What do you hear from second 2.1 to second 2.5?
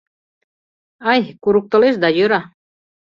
йора.